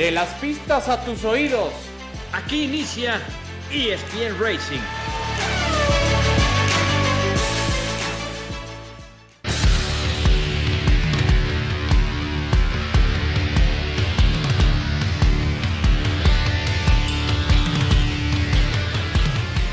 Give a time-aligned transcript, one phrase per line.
[0.00, 1.74] De las pistas a tus oídos.
[2.32, 3.20] Aquí inicia
[3.70, 4.80] ESPN Racing.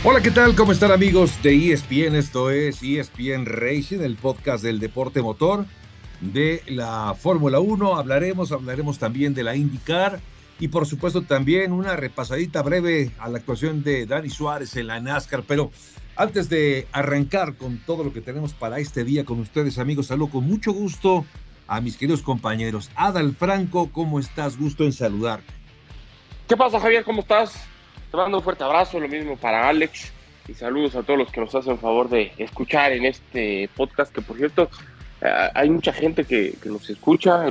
[0.04, 0.56] Hola, ¿qué tal?
[0.56, 2.16] ¿Cómo están amigos de ESPN?
[2.16, 5.66] Esto es ESPN Racing, el podcast del deporte motor
[6.22, 7.96] de la Fórmula 1.
[7.96, 10.20] Hablaremos, hablaremos también de la IndyCar
[10.60, 15.00] y por supuesto también una repasadita breve a la actuación de Dani Suárez en la
[15.00, 15.44] NASCAR.
[15.48, 15.72] Pero
[16.16, 20.30] antes de arrancar con todo lo que tenemos para este día con ustedes, amigos, saludo
[20.30, 21.26] con mucho gusto
[21.68, 22.90] a mis queridos compañeros.
[22.96, 24.58] Adal Franco, ¿cómo estás?
[24.58, 25.42] Gusto en saludar.
[26.48, 27.04] ¿Qué pasa, Javier?
[27.04, 27.68] ¿Cómo estás?
[28.10, 30.14] Te mando un fuerte abrazo, lo mismo para Alex
[30.48, 34.22] y saludos a todos los que nos hacen favor de escuchar en este podcast, que
[34.22, 34.70] por cierto,
[35.22, 37.46] hay mucha gente que, nos escucha,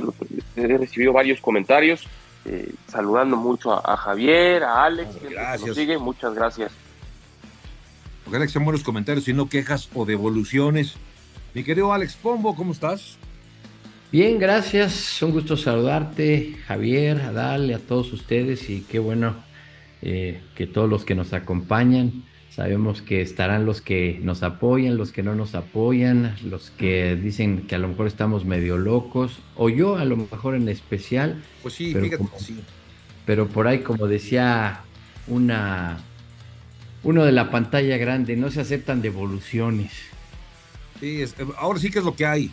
[0.55, 2.07] he recibido varios comentarios,
[2.45, 6.71] eh, saludando mucho a, Javier, a Alex, que nos sigue, muchas gracias.
[8.27, 10.95] Ojalá que sean buenos comentarios y no quejas o devoluciones.
[11.53, 13.17] Mi querido Alex Pombo, ¿cómo estás?
[14.11, 15.21] Bien, gracias.
[15.21, 19.35] Un gusto saludarte, Javier, a Dale, a todos ustedes y qué bueno
[20.01, 22.23] eh, que todos los que nos acompañan,
[22.57, 27.67] sabemos que estarán los que nos apoyan, los que no nos apoyan, los que dicen
[27.67, 31.43] que a lo mejor estamos medio locos, o yo a lo mejor en especial.
[31.61, 32.59] Pues sí, pero, sí.
[33.27, 34.81] pero por ahí, como decía
[35.27, 35.99] una
[37.03, 39.91] uno de la pantalla grande, no se aceptan devoluciones.
[40.99, 41.23] Sí,
[41.59, 42.51] ahora sí que es lo que hay.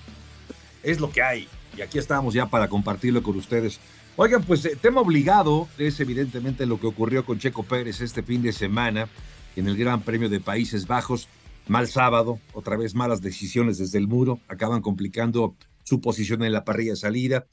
[0.82, 1.48] Es lo que hay.
[1.78, 3.80] Y aquí estamos ya para compartirlo con ustedes.
[4.16, 8.42] Oigan, pues eh, tema obligado es evidentemente lo que ocurrió con Checo Pérez este fin
[8.42, 9.08] de semana
[9.56, 11.28] en el Gran Premio de Países Bajos.
[11.66, 16.64] Mal sábado, otra vez malas decisiones desde el muro, acaban complicando su posición en la
[16.64, 17.47] parrilla de salida.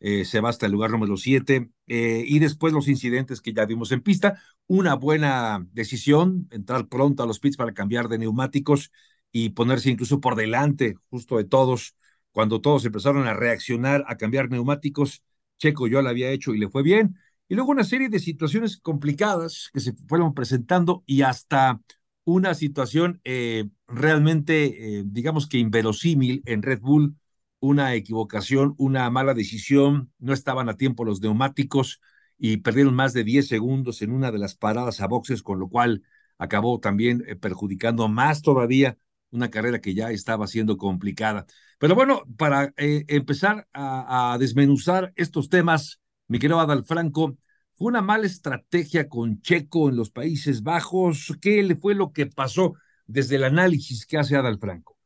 [0.00, 3.66] Eh, se va hasta el lugar número 7 eh, y después los incidentes que ya
[3.66, 4.40] vimos en pista.
[4.66, 8.92] Una buena decisión, entrar pronto a los pits para cambiar de neumáticos
[9.32, 11.96] y ponerse incluso por delante justo de todos
[12.30, 15.22] cuando todos empezaron a reaccionar a cambiar neumáticos
[15.58, 17.16] Checo yo la había hecho y le fue bien.
[17.48, 21.80] Y luego una serie de situaciones complicadas que se fueron presentando y hasta
[22.24, 27.16] una situación eh, realmente, eh, digamos que inverosímil en Red Bull,
[27.60, 32.00] una equivocación, una mala decisión, no estaban a tiempo los neumáticos
[32.38, 35.68] y perdieron más de 10 segundos en una de las paradas a boxes, con lo
[35.68, 36.02] cual
[36.38, 38.96] acabó también eh, perjudicando más todavía
[39.30, 41.46] una carrera que ya estaba siendo complicada.
[41.78, 47.36] Pero bueno, para eh, empezar a, desmenuzar estos temas, mi querido Adal Franco,
[47.74, 51.36] ¿fue una mala estrategia con Checo en los Países Bajos?
[51.40, 52.74] ¿Qué le fue lo que pasó
[53.06, 54.96] desde el análisis que hace Adal Franco?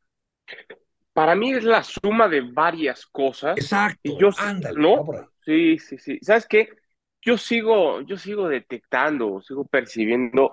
[1.12, 3.56] Para mí es la suma de varias cosas.
[3.56, 4.00] Exacto.
[4.02, 4.30] Y yo,
[4.76, 5.06] ¿no?
[5.44, 6.18] Sí, sí, sí.
[6.22, 6.68] ¿Sabes qué?
[7.20, 10.52] Yo sigo, yo sigo detectando, sigo percibiendo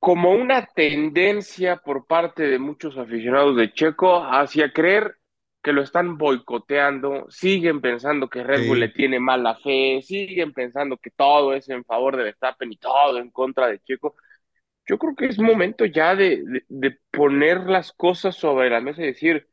[0.00, 5.17] como una tendencia por parte de muchos aficionados de Checo hacia creer
[5.68, 10.96] que lo están boicoteando, siguen pensando que Red Bull le tiene mala fe, siguen pensando
[10.96, 14.16] que todo es en favor de Verstappen y todo en contra de Checo.
[14.86, 19.08] Yo creo que es momento ya de, de, poner las cosas sobre la mesa y
[19.08, 19.46] decir,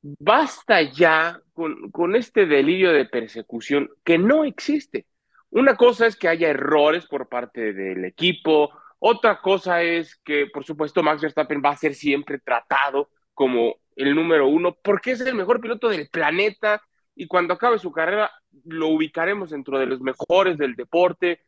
[0.00, 5.06] basta ya con, con este delirio de persecución que no existe.
[5.50, 8.70] Una cosa es que haya errores por parte del equipo,
[9.00, 14.14] otra cosa es que, por supuesto, Max Verstappen va a ser siempre tratado como el
[14.14, 16.82] número uno, porque es el mejor piloto del planeta
[17.14, 18.30] y cuando acabe su carrera
[18.64, 21.40] lo ubicaremos dentro de los mejores del deporte.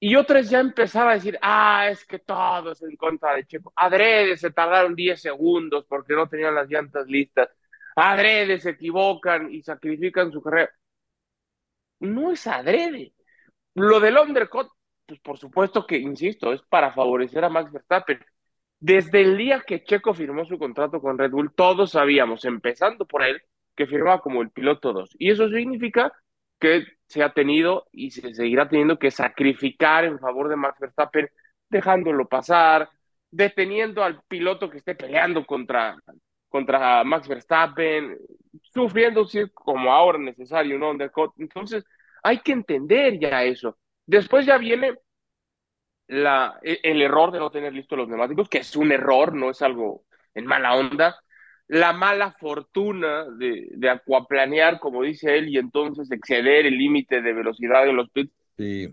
[0.00, 3.46] Y otra es ya empezar a decir, ah, es que todo es en contra de
[3.46, 3.72] Checo.
[3.76, 7.48] Adrede se tardaron 10 segundos porque no tenían las llantas listas.
[7.96, 10.70] Adrede se equivocan y sacrifican su carrera.
[12.00, 13.14] No es adrede.
[13.74, 14.68] Lo del undercut
[15.06, 18.18] pues por supuesto que, insisto, es para favorecer a Max Verstappen.
[18.82, 23.22] Desde el día que Checo firmó su contrato con Red Bull, todos sabíamos, empezando por
[23.22, 23.40] él,
[23.76, 25.10] que firmaba como el piloto 2.
[25.20, 26.12] Y eso significa
[26.58, 31.30] que se ha tenido y se seguirá teniendo que sacrificar en favor de Max Verstappen,
[31.70, 32.90] dejándolo pasar,
[33.30, 35.96] deteniendo al piloto que esté peleando contra,
[36.48, 38.18] contra Max Verstappen,
[38.62, 39.24] sufriendo
[39.54, 41.32] como ahora necesario un undercut.
[41.38, 41.84] Entonces,
[42.24, 43.78] hay que entender ya eso.
[44.06, 44.98] Después ya viene
[46.08, 49.50] la, e, el error de no tener listos los neumáticos, que es un error, no
[49.50, 50.04] es algo
[50.34, 51.16] en mala onda.
[51.68, 57.32] La mala fortuna de, de acuaplanear, como dice él, y entonces exceder el límite de
[57.32, 58.32] velocidad en los pits.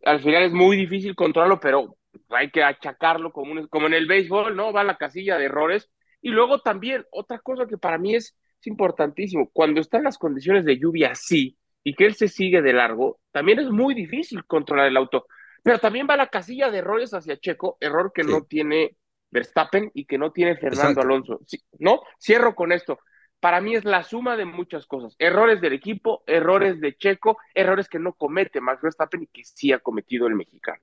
[0.06, 1.98] Al final es muy difícil controlarlo, pero
[2.30, 4.72] hay que achacarlo como, como en el béisbol, ¿no?
[4.72, 5.90] Va a la casilla de errores.
[6.22, 10.66] Y luego también, otra cosa que para mí es, es importantísimo, cuando están las condiciones
[10.66, 14.88] de lluvia así, y que él se sigue de largo, también es muy difícil controlar
[14.88, 15.26] el auto.
[15.64, 18.98] Pero también va la casilla de errores hacia Checo, error que no tiene
[19.32, 21.40] Verstappen y que no tiene Fernando Alonso.
[21.80, 22.02] ¿No?
[22.20, 23.00] Cierro con esto.
[23.40, 25.16] Para mí es la suma de muchas cosas.
[25.18, 29.72] Errores del equipo, errores de Checo, errores que no comete Max Verstappen y que sí
[29.72, 30.82] ha cometido el mexicano.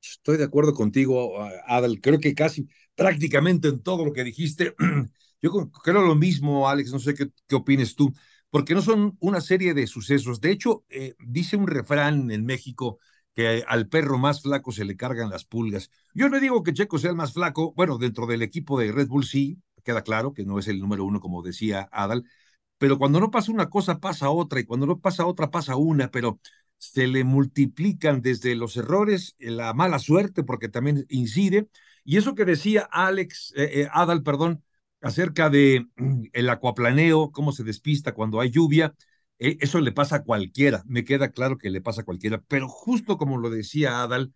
[0.00, 2.00] Estoy de acuerdo contigo, Adal.
[2.00, 4.74] Creo que casi prácticamente en todo lo que dijiste.
[5.42, 6.92] Yo creo lo mismo, Alex.
[6.92, 8.12] No sé qué, qué opines tú,
[8.50, 10.40] porque no son una serie de sucesos.
[10.40, 12.98] De hecho, eh, dice un refrán en México
[13.38, 15.92] que al perro más flaco se le cargan las pulgas.
[16.12, 19.06] Yo no digo que Checo sea el más flaco, bueno, dentro del equipo de Red
[19.06, 22.24] Bull sí, queda claro que no es el número uno, como decía Adal,
[22.78, 26.10] pero cuando no pasa una cosa, pasa otra, y cuando no pasa otra, pasa una,
[26.10, 26.40] pero
[26.78, 31.68] se le multiplican desde los errores, la mala suerte, porque también incide,
[32.02, 34.64] y eso que decía Alex, eh, eh, Adal, perdón,
[35.00, 38.96] acerca de mm, el acuaplaneo, cómo se despista cuando hay lluvia,
[39.38, 43.18] eso le pasa a cualquiera, me queda claro que le pasa a cualquiera, pero justo
[43.18, 44.32] como lo decía Adal,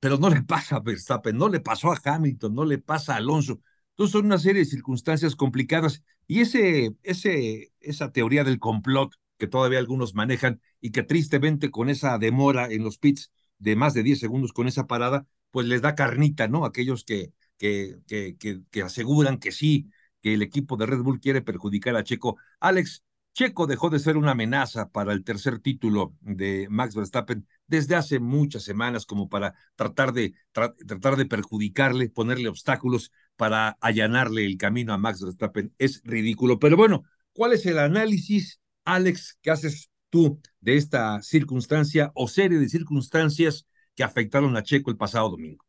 [0.00, 3.16] pero no le pasa a Verstappen, no le pasó a Hamilton, no le pasa a
[3.16, 3.60] Alonso.
[3.90, 9.46] Entonces son una serie de circunstancias complicadas y ese, ese, esa teoría del complot que
[9.46, 14.02] todavía algunos manejan y que tristemente con esa demora en los pits de más de
[14.02, 16.64] 10 segundos con esa parada, pues les da carnita, ¿no?
[16.66, 21.20] Aquellos que, que, que, que, que aseguran que sí, que el equipo de Red Bull
[21.20, 22.36] quiere perjudicar a Checo.
[22.60, 23.02] Alex,
[23.36, 28.18] Checo dejó de ser una amenaza para el tercer título de Max Verstappen desde hace
[28.18, 34.94] muchas semanas como para tratar de, tratar de perjudicarle, ponerle obstáculos para allanarle el camino
[34.94, 35.70] a Max Verstappen.
[35.76, 36.58] Es ridículo.
[36.58, 37.04] Pero bueno,
[37.34, 43.66] ¿cuál es el análisis, Alex, que haces tú de esta circunstancia o serie de circunstancias
[43.94, 45.62] que afectaron a Checo el pasado domingo?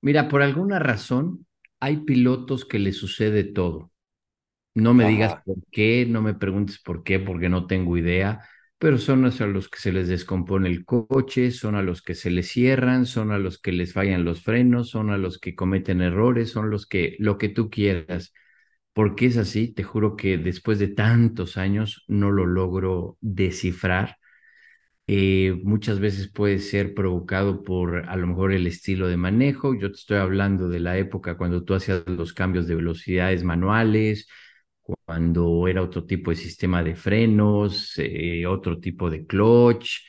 [0.00, 1.46] Mira, por alguna razón
[1.78, 3.92] hay pilotos que le sucede todo
[4.82, 8.40] no me digas por qué, no me preguntes por qué, porque no tengo idea,
[8.78, 12.30] pero son a los que se les descompone el coche, son a los que se
[12.30, 16.00] les cierran, son a los que les fallan los frenos, son a los que cometen
[16.02, 18.32] errores, son los que, lo que tú quieras.
[18.92, 24.16] Porque es así, te juro que después de tantos años no lo logro descifrar.
[25.06, 29.74] Eh, muchas veces puede ser provocado por a lo mejor el estilo de manejo.
[29.74, 34.28] Yo te estoy hablando de la época cuando tú hacías los cambios de velocidades manuales,
[35.04, 40.00] cuando era otro tipo de sistema de frenos, eh, otro tipo de clutch,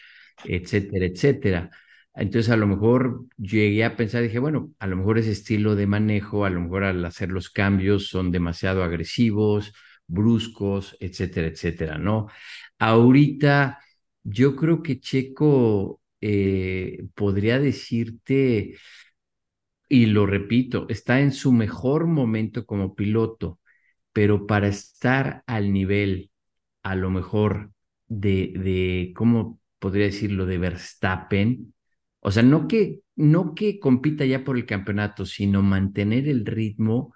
[0.44, 1.70] etcétera, etcétera.
[2.16, 5.88] Entonces a lo mejor llegué a pensar, dije, bueno, a lo mejor ese estilo de
[5.88, 9.74] manejo, a lo mejor al hacer los cambios son demasiado agresivos,
[10.08, 12.28] bruscos, etcétera, etcétera, ¿no?
[12.80, 13.80] Ahorita
[14.24, 18.76] yo creo que Checo eh, podría decirte,
[19.88, 23.60] y lo repito, está en su mejor momento como piloto
[24.14, 26.32] pero para estar al nivel,
[26.84, 27.72] a lo mejor,
[28.08, 31.74] de, de ¿cómo podría decirlo?, de Verstappen,
[32.22, 37.14] o sea, no que, no que compita ya por el campeonato, sino mantener el ritmo,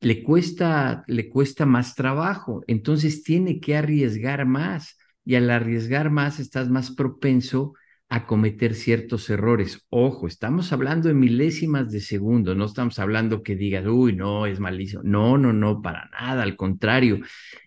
[0.00, 6.38] le cuesta, le cuesta más trabajo, entonces tiene que arriesgar más, y al arriesgar más
[6.40, 7.74] estás más propenso
[8.08, 9.84] a cometer ciertos errores.
[9.88, 14.60] Ojo, estamos hablando de milésimas de segundo, no estamos hablando que digas, uy, no, es
[14.60, 15.02] malísimo.
[15.04, 17.20] No, no, no, para nada, al contrario.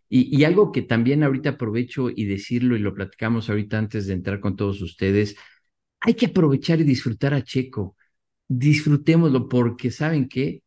[0.09, 4.39] Y, algo que también ahorita aprovecho y decirlo y lo platicamos ahorita antes de entrar
[4.39, 5.35] con todos ustedes,
[5.99, 7.97] hay que aprovechar y disfrutar a Checo.
[8.47, 10.63] Disfrutémoslo porque saben que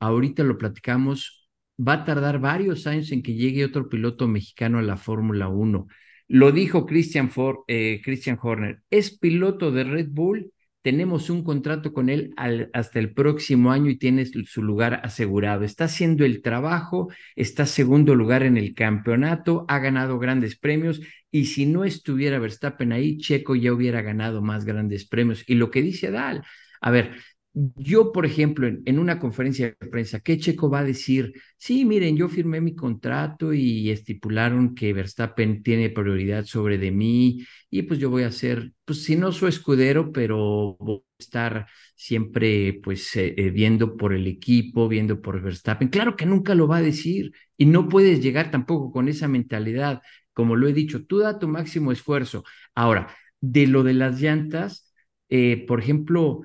[0.00, 4.82] ahorita lo platicamos, va a tardar varios años en que llegue otro piloto mexicano a
[4.82, 5.86] la Fórmula 1
[6.28, 7.30] lo dijo Christian,
[7.68, 10.52] eh, Christian Horner, es piloto de Red Bull,
[10.84, 12.34] tenemos un contrato con él
[12.74, 15.64] hasta el próximo año y tiene su lugar asegurado.
[15.64, 21.00] Está haciendo el trabajo, está segundo lugar en el campeonato, ha ganado grandes premios
[21.30, 25.42] y si no estuviera Verstappen ahí, Checo ya hubiera ganado más grandes premios.
[25.46, 26.44] Y lo que dice Dal,
[26.82, 27.12] a ver,
[27.54, 31.32] yo, por ejemplo, en, una conferencia de prensa, ¿qué Checo va a decir?
[31.56, 37.44] Sí, miren, yo firmé mi contrato y estipularon que Verstappen tiene prioridad sobre de mí
[37.70, 41.66] y pues yo voy a ser, pues si no su escudero, pero voy a estar
[41.94, 45.88] siempre pues eh, eh, viendo por el equipo, viendo por Verstappen.
[45.88, 50.02] Claro que nunca lo va a decir y no puedes llegar tampoco con esa mentalidad.
[50.32, 52.42] Como lo he dicho, tú da tu máximo esfuerzo.
[52.74, 54.92] Ahora, de lo de las llantas,
[55.28, 56.42] eh, por ejemplo,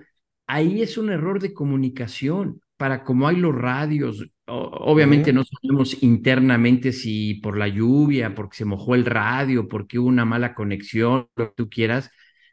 [0.50, 2.62] ahí es un error de comunicación.
[2.76, 8.66] Para como hay los radios, obviamente no sabemos internamente si por la lluvia, porque se
[8.66, 12.10] mojó el radio, porque hubo una mala conexión, lo que tú quieras,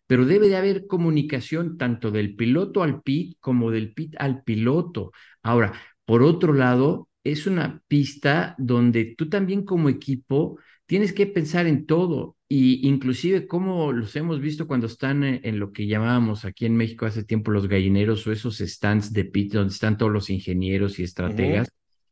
[0.06, 5.12] pero debe de haber comunicación tanto del piloto al pit como del pit al piloto.
[5.42, 5.72] Ahora,
[6.04, 11.84] por otro lado, es una pista donde tú también como equipo tienes que pensar en
[11.84, 16.76] todo y inclusive como los hemos visto cuando están en, lo que llamábamos aquí en
[16.76, 20.98] México hace tiempo los gallineros o esos stands de pit donde están todos los ingenieros
[20.98, 21.68] y estrategas,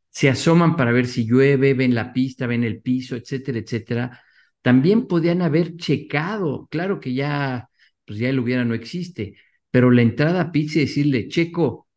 [0.09, 4.21] se asoman para ver si llueve, ven la pista, ven el piso, etcétera, etcétera.
[4.61, 7.69] También podían haber checado, claro que ya,
[8.05, 9.37] pues ya el hubiera no existe,
[9.71, 11.87] pero la entrada a pits y decirle, Checo,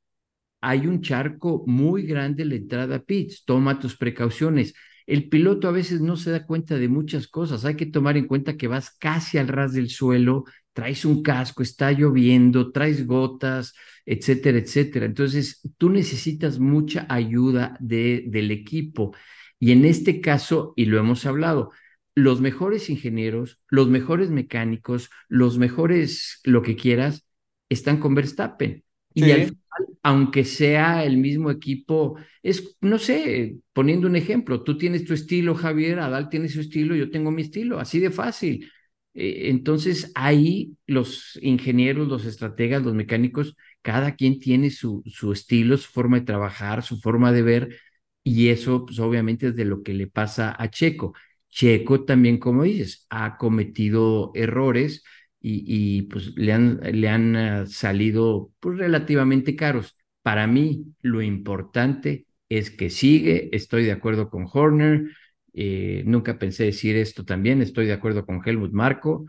[0.60, 4.74] hay un charco muy grande en la entrada a pits, toma tus precauciones
[5.08, 7.64] el piloto a veces no se da cuenta de muchas cosas.
[7.64, 11.62] Hay que tomar en cuenta que vas casi al ras del suelo, traes un casco,
[11.62, 13.74] está lloviendo, traes gotas,
[14.04, 15.06] etcétera, etcétera.
[15.06, 19.16] Entonces, tú necesitas mucha ayuda de, del equipo.
[19.58, 21.72] Y en este caso, y lo hemos hablado,
[22.14, 27.24] los mejores ingenieros, los mejores mecánicos, los mejores, lo que quieras,
[27.70, 28.84] están con Verstappen.
[29.14, 29.58] Y al final,
[30.02, 35.54] aunque sea el mismo equipo, es, no sé, poniendo un ejemplo, tú tienes tu estilo,
[35.54, 38.70] Javier, Adal tiene su estilo, yo tengo mi estilo, así de fácil.
[39.14, 45.76] Eh, entonces, ahí los ingenieros, los estrategas, los mecánicos, cada quien tiene su, su estilo,
[45.76, 47.76] su forma de trabajar, su forma de ver,
[48.24, 51.14] y eso, pues obviamente es de lo que le pasa a Checo.
[51.50, 55.02] Checo también, como dices, ha cometido errores,
[55.40, 59.96] y, pues le han, le han ah, salido pues, relativamente caros.
[60.22, 65.10] Para mí, lo importante es que sigue, estoy de acuerdo con Horner,
[65.52, 69.26] eh, nunca pensé decir esto también, estoy de acuerdo con Helmut Marco,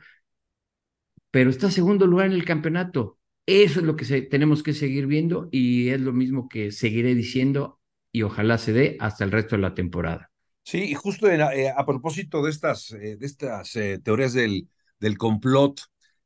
[1.32, 3.18] pero está segundo lugar en el campeonato.
[3.46, 7.80] Eso es lo que tenemos que seguir viendo y es lo mismo que seguiré diciendo
[8.12, 10.32] y ojalá se dé hasta el resto de la temporada.
[10.64, 13.74] Sí, y justo eh, a propósito de estas, eh, de estas
[14.04, 15.82] teorías del, del complot,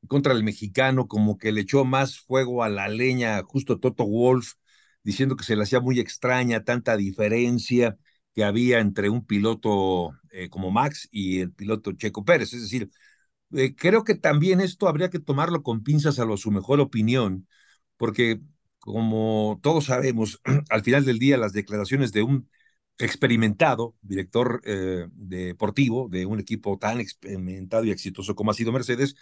[0.07, 4.53] contra el mexicano, como que le echó más fuego a la leña justo Toto Wolf,
[5.03, 7.98] diciendo que se le hacía muy extraña tanta diferencia
[8.33, 12.53] que había entre un piloto eh, como Max y el piloto Checo Pérez.
[12.53, 12.89] Es decir,
[13.53, 17.48] eh, creo que también esto habría que tomarlo con pinzas a su mejor opinión,
[17.98, 18.41] porque
[18.79, 22.50] como todos sabemos, al final del día las declaraciones de un
[22.98, 29.15] experimentado director eh, deportivo de un equipo tan experimentado y exitoso como ha sido Mercedes,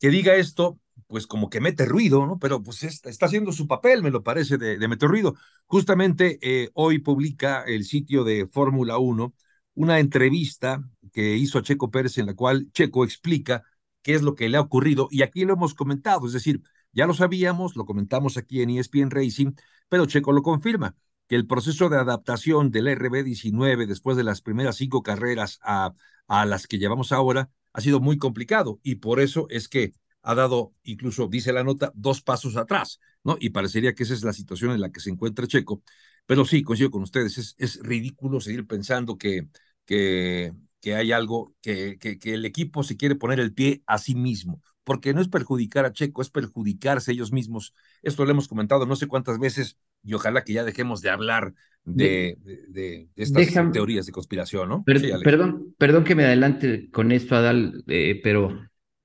[0.00, 2.38] que diga esto, pues como que mete ruido, ¿no?
[2.38, 5.34] Pero pues está, haciendo su papel, me lo parece, de, de meter ruido.
[5.66, 9.34] Justamente eh, hoy publica el sitio de Fórmula 1
[9.74, 13.62] una entrevista que hizo a Checo Pérez en la cual Checo explica
[14.02, 16.62] qué es lo que le ha ocurrido y aquí lo hemos comentado, es decir,
[16.92, 19.52] ya lo sabíamos, lo comentamos aquí en ESPN Racing,
[19.88, 20.96] pero Checo lo confirma,
[21.28, 25.92] que el proceso de adaptación del RB19 después de las primeras cinco carreras a,
[26.26, 29.92] a las que llevamos ahora ha sido muy complicado y por eso es que
[30.22, 33.36] ha dado, incluso dice la nota, dos pasos atrás, ¿no?
[33.38, 35.84] Y parecería que esa es la situación en la que se encuentra Checo.
[36.26, 39.46] Pero sí, coincido con ustedes, es, ridículo seguir pensando que,
[39.84, 43.98] que, que hay algo, que, que, que el equipo se quiere poner el pie a
[43.98, 47.74] sí mismo, porque no es perjudicar a Checo, es perjudicarse ellos mismos.
[48.02, 51.52] Esto lo hemos comentado no sé cuántas veces y ojalá que ya dejemos de hablar
[51.84, 54.84] de, de, estas teorías de conspiración, ¿no?
[55.22, 58.58] perdón, perdón que me adelante con esto, Adal, eh, pero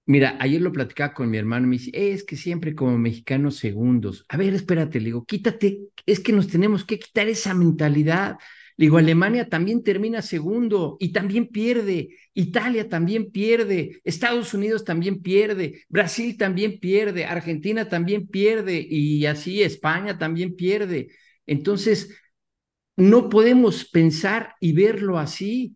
[0.06, 4.26] mira, ayer lo platicaba con mi hermano, me dice, es que siempre como mexicanos segundos.
[4.30, 8.38] A ver, espérate, le digo, quítate, es que nos tenemos que quitar esa mentalidad.
[8.78, 15.22] Le digo, Alemania también termina segundo y también pierde, Italia también pierde, Estados Unidos también
[15.22, 21.10] pierde, Brasil también pierde, Argentina también pierde y así España también pierde.
[21.46, 22.10] Entonces,
[22.96, 25.76] no podemos pensar y verlo así.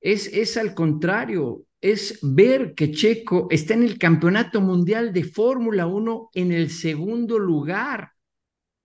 [0.00, 5.86] Es, es al contrario, es ver que Checo está en el Campeonato Mundial de Fórmula
[5.86, 8.12] 1 en el segundo lugar.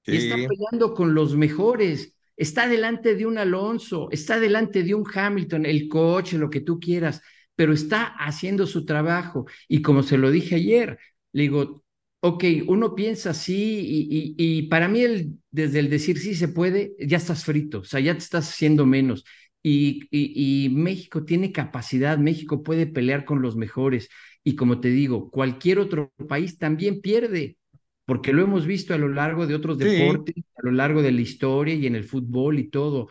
[0.05, 5.05] Y está peleando con los mejores está delante de un Alonso, está delante de un
[5.11, 7.21] Hamilton, el coche, lo que tú quieras,
[7.55, 9.45] pero está haciendo su trabajo.
[9.67, 10.97] Y como se lo dije ayer,
[11.33, 11.83] le digo,
[12.21, 14.07] ok, uno piensa sí,
[14.37, 17.99] y, para mí el, desde el decir sí se puede, ya estás frito, o sea,
[17.99, 19.23] ya te estás haciendo menos.
[19.63, 24.09] Y, y, México tiene capacidad, México puede pelear con los mejores.
[24.43, 27.57] Y como te digo, cualquier otro país también pierde
[28.11, 31.21] porque lo hemos visto a lo largo de otros deportes, a lo largo de la
[31.21, 33.07] historia y en el fútbol y todo.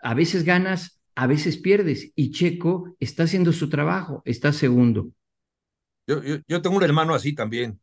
[0.00, 5.10] A veces ganas, a veces pierdes, y Checo está haciendo su trabajo, está segundo.
[6.06, 7.80] Yo, yo, tengo un hermano así también.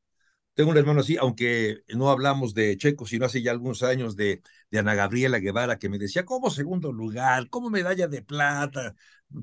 [0.53, 4.42] Tengo un hermano así, aunque no hablamos de Checo, sino hace ya algunos años de,
[4.72, 7.50] de Ana Gabriela Guevara, que me decía, ¿cómo segundo lugar?
[7.50, 8.96] ¿Cómo medalla de plata?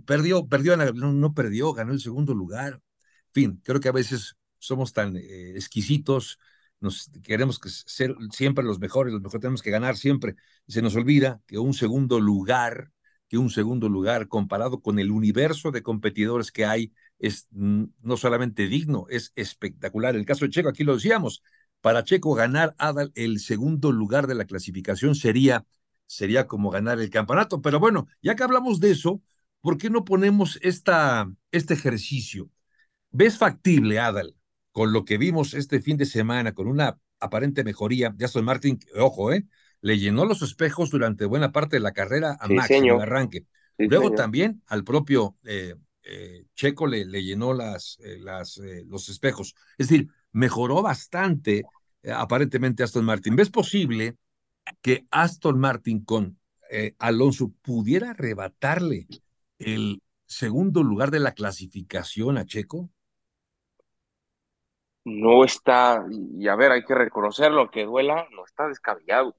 [0.07, 2.81] Perdió, perdió Ana no, no perdió, ganó el segundo lugar.
[3.27, 6.39] En fin, creo que a veces somos tan eh, exquisitos
[6.81, 10.35] nos queremos que ser siempre los mejores, los mejores tenemos que ganar siempre.
[10.67, 12.91] Se nos olvida que un segundo lugar,
[13.29, 18.67] que un segundo lugar comparado con el universo de competidores que hay es no solamente
[18.67, 20.17] digno, es espectacular.
[20.17, 21.43] El caso de Checo, aquí lo decíamos,
[21.81, 25.67] para Checo ganar Adal el segundo lugar de la clasificación sería,
[26.07, 27.61] sería como ganar el campeonato.
[27.63, 29.23] Pero bueno, ya que hablamos de eso,
[29.61, 32.51] ¿por qué no ponemos esta, este ejercicio?
[33.11, 34.35] ¿Ves factible, Adal,
[34.81, 38.79] con lo que vimos este fin de semana, con una aparente mejoría de Aston Martin,
[38.99, 39.45] ojo, ¿eh?
[39.83, 43.45] le llenó los espejos durante buena parte de la carrera a Max en el arranque.
[43.77, 49.55] Luego también al propio eh, eh, Checo le, le, llenó las, eh, las, los espejos.
[49.77, 51.63] Es decir, mejoró bastante
[52.15, 53.37] aparentemente Aston Martin.
[53.37, 54.17] ¿Ves posible
[54.81, 56.39] que Aston Martin con
[56.99, 59.09] Alonso pudiera arrebatarle
[59.59, 62.89] el segundo lugar de la clasificación a Checo?
[65.05, 66.05] No está,
[66.39, 69.37] y a ver, hay que reconocerlo, que duela, no está descabellado.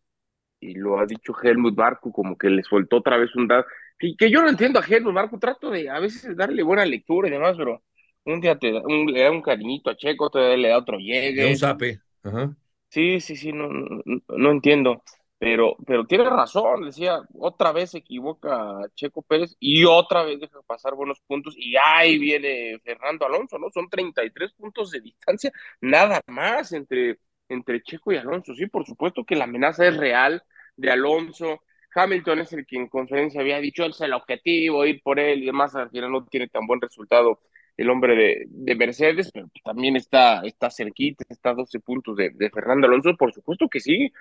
[0.60, 3.66] Y lo ha dicho Helmut Marco, como que le soltó otra vez un dado.
[3.98, 7.28] Que, que, yo no entiendo a Helmut Marco, trato de a veces darle buena lectura
[7.28, 7.82] y demás, pero
[8.26, 10.98] un día te un, le da un cariñito a Checo, otro día le da otro
[10.98, 11.48] llegue.
[11.48, 12.00] un zape.
[12.24, 12.56] Ajá.
[12.90, 15.02] Sí, sí, sí, no, no, no entiendo.
[15.42, 20.62] Pero, pero tiene razón, decía, otra vez se equivoca Checo Pérez y otra vez deja
[20.68, 23.72] pasar buenos puntos y ahí viene Fernando Alonso, ¿no?
[23.72, 27.18] Son 33 puntos de distancia, nada más entre,
[27.50, 28.54] entre Checo y Alonso.
[28.54, 30.44] Sí, por supuesto que la amenaza es real
[30.76, 31.64] de Alonso.
[31.96, 35.48] Hamilton es el que en conferencia había dicho, es el objetivo, ir por él y
[35.48, 37.40] demás, al final no tiene tan buen resultado
[37.78, 42.30] el hombre de, de Mercedes, pero también está, está cerquita, está a 12 puntos de,
[42.30, 44.12] de Fernando Alonso, por supuesto que sí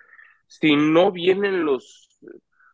[0.50, 2.18] si no vienen los,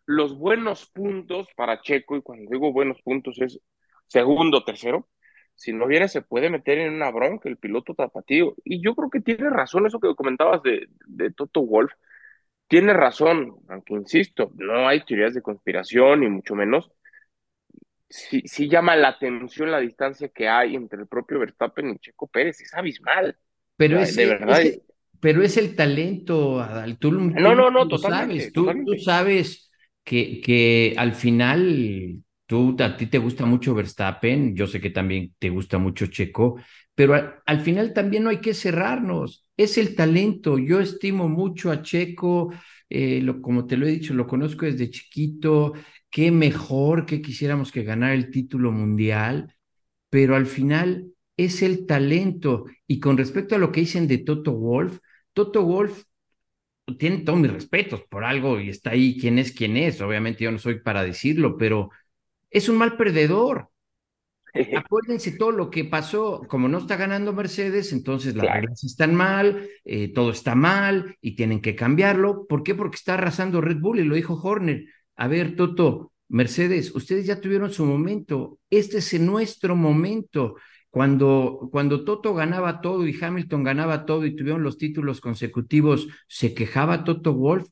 [0.07, 3.61] los buenos puntos para Checo, y cuando digo buenos puntos es
[4.07, 5.11] segundo, tercero,
[5.55, 8.55] si no viene se puede meter en una bronca el piloto tapatío.
[8.65, 11.93] Y yo creo que tiene razón eso que comentabas de, de Toto Wolf.
[12.67, 16.91] Tiene razón, aunque insisto, no hay teorías de conspiración ni mucho menos.
[18.09, 22.27] Sí, sí llama la atención la distancia que hay entre el propio Verstappen y Checo
[22.27, 23.37] Pérez, es abismal.
[23.77, 24.63] Pero es, de verdad,
[25.21, 26.99] pero es el talento, Adal.
[26.99, 28.53] Tú, no, no, no, tú sabes.
[28.53, 28.69] Tú,
[29.05, 29.71] sabes
[30.05, 35.35] que, que al final tú, a ti te gusta mucho Verstappen, yo sé que también
[35.39, 36.57] te gusta mucho Checo,
[36.95, 39.47] pero al, final también no hay que cerrarnos.
[39.57, 40.59] Es el talento.
[40.59, 42.53] Yo estimo mucho a Checo,
[42.89, 45.75] eh, lo, como te lo he dicho, lo conozco desde chiquito.
[46.11, 49.55] Qué mejor que quisiéramos que ganara el título mundial,
[50.09, 52.65] pero al final es el talento.
[52.87, 54.99] Y con respecto a lo que dicen de Toto Wolf,
[55.37, 56.05] Toto Wolf
[56.99, 60.01] tiene todos mis respetos por algo y está ahí quién es quién es.
[60.01, 61.91] Obviamente yo no soy para decirlo, pero
[62.51, 63.69] es un mal perdedor.
[64.75, 69.69] Acuérdense todo lo que pasó, como no está ganando Mercedes, entonces las reglas están mal,
[69.85, 72.47] eh, todo está mal y tienen que cambiarlo.
[72.47, 72.75] ¿Por qué?
[72.75, 74.87] Porque está arrasando Red Bull y lo dijo Horner.
[75.17, 80.55] A ver, Toto, Mercedes, ustedes ya tuvieron su momento, este es nuestro momento.
[80.91, 86.55] Cuando, cuando Toto ganaba todo y Hamilton ganaba todo y tuvieron los títulos consecutivos, ¿se
[86.55, 87.69] quejaba Toto Wolf?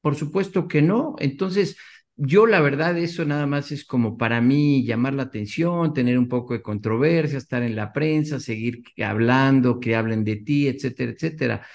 [0.00, 1.14] Por supuesto que no.
[1.18, 1.76] Entonces,
[2.16, 6.28] yo la verdad, eso nada más es como para mí llamar la atención, tener un
[6.28, 11.66] poco de controversia, estar en la prensa, seguir hablando, que hablen de ti, etcétera, etcétera.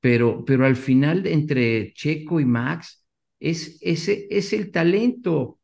[0.00, 3.04] Pero, pero al final, entre Checo y Max,
[3.40, 5.60] es, ese es el talento.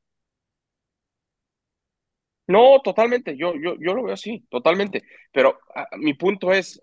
[2.52, 5.02] No, totalmente, yo, yo, yo lo veo así, totalmente.
[5.32, 6.80] Pero ah, mi punto es,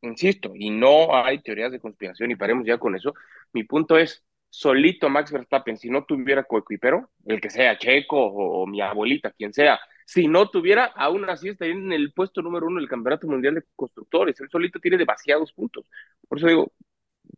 [0.00, 3.12] insisto, y no hay teorías de conspiración y paremos ya con eso.
[3.52, 8.66] Mi punto es, solito Max Verstappen, si no tuviera coequipero, el que sea Checo o,
[8.66, 12.80] mi abuelita, quien sea, si no tuviera, aún así estaría en el puesto número uno
[12.80, 14.40] del Campeonato Mundial de Constructores.
[14.40, 15.84] Él solito tiene demasiados puntos.
[16.28, 16.72] Por eso digo,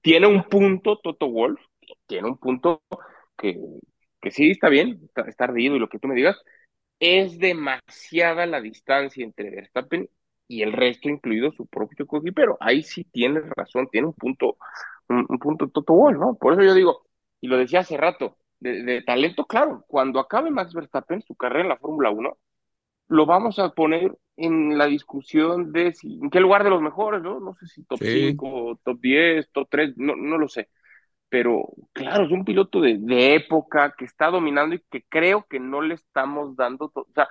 [0.03, 1.61] tiene un punto Toto Wolf,
[2.07, 2.83] tiene un punto
[3.37, 3.59] que,
[4.21, 6.37] que sí está bien, está, está ardido y lo que tú me digas,
[7.03, 10.09] es demasiada la distancia entre Verstappen
[10.47, 14.57] y el resto, incluido su propio pero Ahí sí tienes razón, tiene un punto,
[15.09, 16.37] un, punto Toto Wolff, ¿no?
[16.37, 17.05] Por eso yo digo,
[17.41, 21.71] y lo decía hace rato, de, talento, claro, cuando acabe Max Verstappen su carrera en
[21.71, 22.39] la Fórmula 1,
[23.09, 27.21] lo vamos a poner en la discusión de si, en qué lugar de los mejores,
[27.21, 27.41] ¿no?
[27.41, 30.69] No sé si top 5, top 10, top 3, no, no lo sé
[31.33, 35.81] pero claro, es un piloto de, época que está dominando y que creo que no
[35.81, 37.27] le estamos dando, o sea,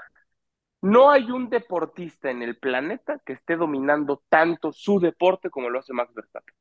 [0.81, 5.77] no hay un deportista en el planeta que esté dominando tanto su deporte como lo
[5.77, 6.55] hace Max Verstappen.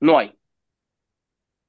[0.00, 0.38] No hay.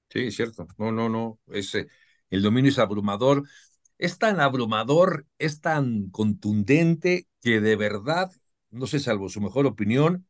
[0.09, 0.67] Sí, cierto.
[0.77, 1.39] No, no, no.
[1.53, 1.87] Ese,
[2.29, 3.43] el dominio es abrumador.
[3.97, 8.29] Es tan abrumador, es tan contundente que de verdad,
[8.71, 10.26] no sé, salvo su mejor opinión,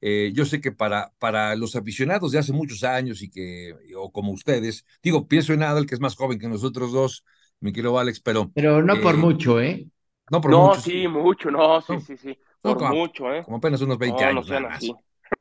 [0.00, 4.12] Eh, yo sé que para, para los aficionados de hace muchos años y que, o
[4.12, 7.24] como ustedes, digo, pienso en Adal, que es más joven que nosotros dos,
[7.60, 8.50] mi querido Alex, pero...
[8.54, 9.88] Pero no por mucho, ¿eh?
[10.30, 10.74] No por mucho.
[10.74, 12.38] No, sí, mucho, no, sí, sí, sí.
[12.60, 13.42] Por mucho, ¿eh?
[13.44, 14.50] Como apenas unos 20 años.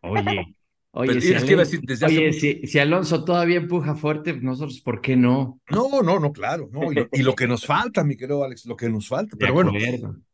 [0.02, 0.56] Oye,
[0.98, 5.60] Oye, si, Alonso, todavía empuja fuerte, nosotros, ¿por qué no?
[5.70, 6.90] No, no, no, claro, no.
[7.12, 9.36] Y lo, que nos falta, mi querido Alex, lo que nos falta.
[9.38, 9.74] Pero bueno,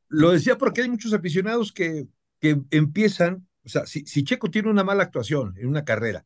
[0.10, 2.06] lo decía porque hay muchos aficionados que,
[2.40, 6.26] que empiezan, o sea, si, si Checo tiene una mala actuación en una carrera,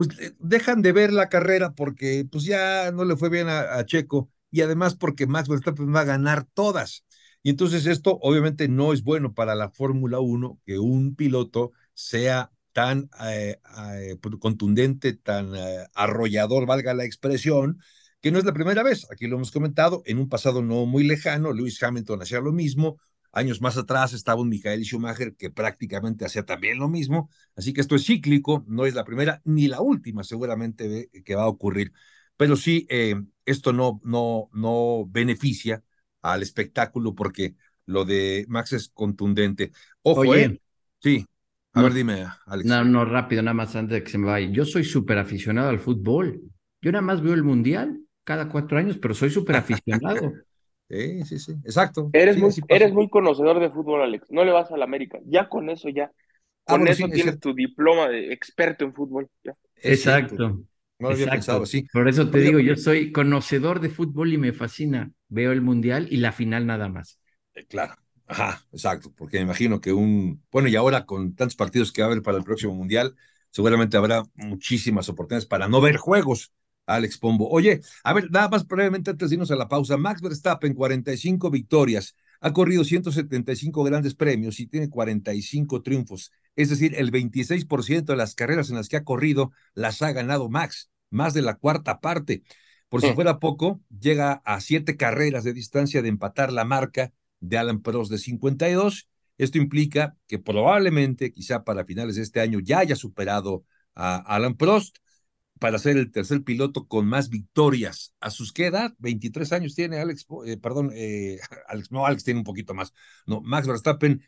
[0.00, 4.30] pues dejan de ver la carrera porque pues ya no le fue bien a, Checo
[4.50, 7.04] y además porque Max Verstappen va a ganar todas.
[7.42, 12.50] Y entonces esto obviamente no es bueno para la Fórmula 1 que un piloto sea
[12.72, 13.60] tan eh,
[13.94, 17.78] eh, pues, contundente, tan eh, arrollador, valga la expresión,
[18.22, 19.06] que no es la primera vez.
[19.10, 22.98] Aquí lo hemos comentado, en un pasado no muy lejano, Lewis Hamilton hacía lo mismo.
[23.32, 27.30] Años más atrás estaba un Michael Schumacher que prácticamente hacía también lo mismo.
[27.54, 31.44] Así que esto es cíclico, no es la primera ni la última seguramente que va
[31.44, 31.92] a ocurrir.
[32.36, 32.86] Pero sí,
[33.44, 35.82] esto no, no, no beneficia
[36.22, 37.54] al espectáculo porque
[37.86, 39.72] lo de Max es contundente.
[40.02, 40.60] Ojo, Oye,
[41.00, 41.26] sí.
[41.72, 42.68] A ver, dime, Alex.
[42.68, 44.48] No, no, rápido, nada más antes de que se me vaya.
[44.50, 46.40] Yo soy súper aficionado al fútbol.
[46.82, 50.32] Yo nada más veo el Mundial cada cuatro años, pero soy súper aficionado.
[50.90, 52.10] sí, sí, sí, exacto.
[52.12, 54.26] Eres, muy, eres muy conocedor de fútbol, Alex.
[54.30, 55.18] No le vas a la América.
[55.24, 56.12] Ya con eso, ya.
[56.66, 59.28] Ah, con eso tienes tu diploma de experto en fútbol.
[59.76, 60.36] Exacto.
[60.98, 61.86] No lo había pensado, sí.
[61.92, 65.10] Por eso te digo, yo soy conocedor de fútbol y me fascina.
[65.28, 67.18] Veo el Mundial y la final nada más.
[67.54, 67.94] Eh, claro.
[68.26, 72.06] Ajá, exacto, porque me imagino que un, bueno, y ahora con tantos partidos que va
[72.06, 73.16] a haber para el próximo Mundial,
[73.50, 76.52] seguramente habrá muchísimas oportunidades para no ver juegos,
[76.94, 77.48] Alex Pombo.
[77.48, 81.50] Oye, a ver, nada más brevemente antes de irnos a la pausa, Max Verstappen, 45
[81.50, 88.16] victorias, ha corrido 175 grandes premios y tiene 45 triunfos, es decir, el 26% de
[88.16, 92.00] las carreras en las que ha corrido las ha ganado Max, más de la cuarta
[92.00, 92.42] parte.
[92.88, 97.56] Por si fuera poco, llega a siete carreras de distancia de empatar la marca de
[97.56, 99.08] Alan Prost de 52.
[99.38, 104.56] Esto implica que probablemente, quizá para finales de este año, ya haya superado a Alan
[104.56, 104.98] Prost
[105.60, 108.14] para ser el tercer piloto con más victorias.
[108.18, 108.94] ¿A sus qué edad?
[108.98, 112.92] 23 años tiene Alex, eh, perdón, eh, Alex, no, Alex tiene un poquito más.
[113.26, 114.22] No, Max Verstappen,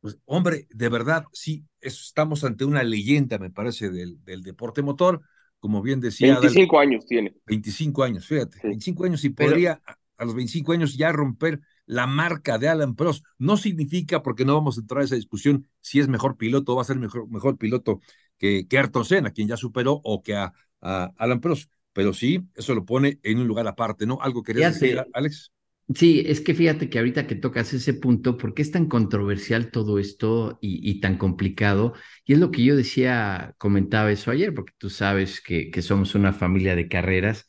[0.00, 5.22] pues, hombre, de verdad, sí, estamos ante una leyenda, me parece, del, del deporte motor.
[5.58, 6.38] Como bien decía.
[6.38, 7.34] 25 años tiene.
[7.46, 9.80] 25 años, fíjate, 25 años y podría
[10.18, 13.24] a los 25 años ya romper la marca de Alan Prost.
[13.38, 16.76] No significa, porque no vamos a entrar a esa discusión, si es mejor piloto o
[16.76, 18.00] va a ser mejor, mejor piloto
[18.38, 20.52] que, que Ayrton Senna, quien ya superó, o que a,
[20.84, 21.70] Alan Prost.
[21.92, 24.18] Pero sí, eso lo pone en un lugar aparte, ¿no?
[24.20, 25.52] ¿Algo querías decir, Alex?
[25.94, 29.70] Sí, es que fíjate que ahorita que tocas ese punto, ¿por qué es tan controversial
[29.70, 31.92] todo esto y, tan complicado?
[32.24, 36.14] Y es lo que yo decía, comentaba eso ayer, porque tú sabes que, que somos
[36.14, 37.46] una familia de carreras,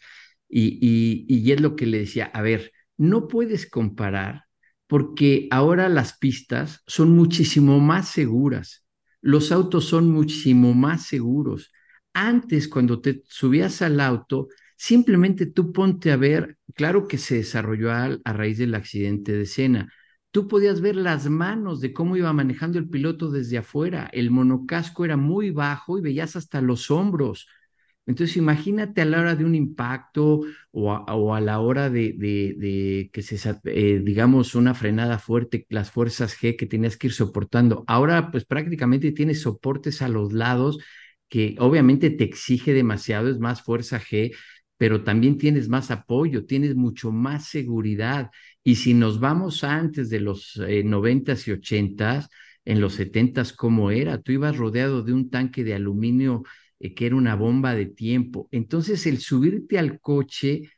[0.47, 4.43] y, y, y es lo que le decía, a ver, no puedes comparar
[4.87, 8.85] porque ahora las pistas son muchísimo más seguras,
[9.21, 11.71] los autos son muchísimo más seguros.
[12.17, 14.47] Antes, cuando te subías al auto,
[14.77, 19.91] simplemente tú ponte a ver, claro que se desarrolló a, raíz del accidente de escena,
[20.31, 25.03] tú podías ver las manos de cómo iba manejando el piloto desde afuera, el monocasco
[25.03, 27.47] era muy bajo y veías hasta los hombros,
[28.07, 33.59] entonces, imagínate a la hora de un impacto o a, la hora de, que se,
[33.65, 37.83] eh, digamos, una frenada fuerte, las fuerzas G que tenías que ir soportando.
[37.87, 40.77] Ahora, pues prácticamente tienes soportes a los lados
[41.29, 44.33] que obviamente te exige demasiado, es más fuerza G,
[44.77, 48.29] pero también tienes más apoyo, tienes mucho más seguridad.
[48.63, 52.29] Y si nos vamos antes de los eh, noventas y ochentas,
[52.65, 54.21] en los setentas, ¿cómo era?
[54.21, 56.43] Tú ibas rodeado de un tanque de aluminio
[56.79, 58.47] eh, que era una bomba de tiempo.
[58.51, 60.71] Entonces, el subirte al coche,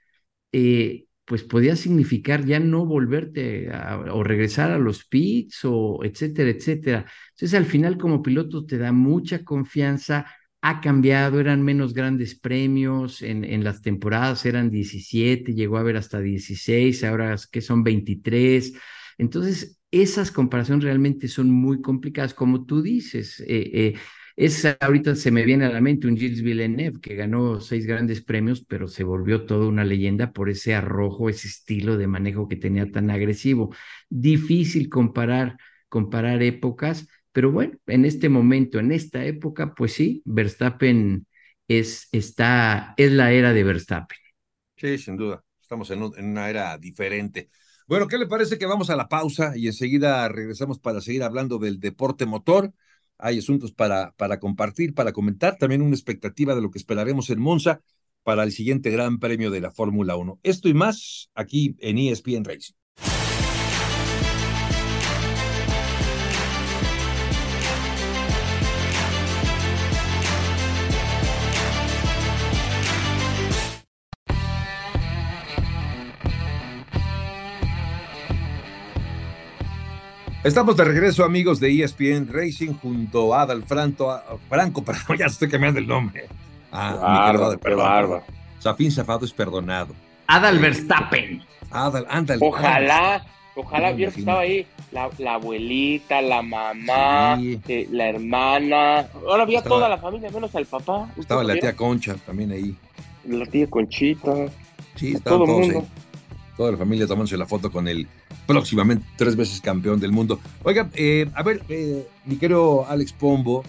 [0.52, 3.70] eh, pues podía significar ya no volverte
[4.12, 7.06] o regresar a los pits o etcétera, etcétera.
[7.32, 10.26] Entonces, al final, como piloto, te da mucha confianza.
[10.62, 15.98] Ha cambiado, eran menos grandes premios, en, en las temporadas eran 17, llegó a haber
[15.98, 18.74] hasta 16, ahora que son 23.
[19.18, 23.44] Entonces, esas comparaciones realmente son muy complicadas, como tú dices.
[23.48, 23.96] Eh,
[24.36, 28.22] es ahorita se me viene a la mente un Gilles Villeneuve que ganó seis grandes
[28.24, 32.56] premios, pero se volvió toda una leyenda por ese arrojo, ese estilo de manejo que
[32.56, 33.74] tenía tan agresivo.
[34.10, 35.58] Difícil comparar,
[35.90, 41.28] comparar épocas, pero bueno, en este momento, en esta época, pues sí, Verstappen
[41.68, 44.18] es, está, es la era de Verstappen.
[44.76, 45.44] Sí, sin duda.
[45.62, 47.52] Estamos en, una era diferente.
[47.88, 51.60] Bueno, ¿qué le parece que vamos a la pausa y enseguida regresamos para seguir hablando
[51.60, 52.74] del deporte motor?
[53.20, 57.40] hay asuntos para, para compartir, para comentar, también una expectativa de lo que esperaremos en
[57.40, 57.82] Monza
[58.24, 60.40] para el siguiente Gran Premio de la Fórmula 1.
[60.42, 62.74] Esto y más aquí en ESPN Racing.
[80.48, 85.50] Estamos de regreso, amigos de ESPN Racing, junto a Adal Franco, Franco, perdón, ya estoy
[85.50, 86.26] cambiando el nombre.
[86.72, 88.24] Ah, mi querido
[88.58, 89.94] Safín Zafado es perdonado.
[90.26, 91.44] Adal Verstappen.
[91.70, 92.40] Adal, ándale.
[92.42, 93.26] Ojalá,
[93.58, 99.10] ojalá hubiera estado ahí la, abuelita, la mamá, eh, la hermana.
[99.28, 101.12] Ahora había toda la familia, menos al papá.
[101.18, 102.74] Estaba la tía Concha también ahí.
[103.26, 104.34] La tía Conchita.
[104.96, 105.88] Sí, estaba todo el mundo.
[106.56, 108.08] Toda la familia tomándose la foto con el
[108.48, 110.40] próximamente tres veces campeón del mundo.
[110.64, 113.64] Oiga, eh, a ver, eh, mi querido Alex Pombo,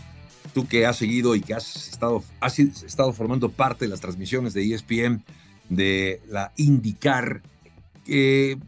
[0.54, 4.54] tú que has seguido y que has estado, has estado formando parte de las transmisiones
[4.54, 5.22] de ESPN
[5.68, 7.42] de la IndyCar,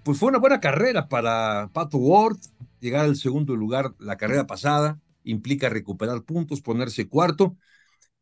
[0.02, 2.36] pues fue una buena carrera para Pato Ward,
[2.80, 7.56] llegar al segundo lugar la carrera pasada, implica recuperar puntos, ponerse cuarto.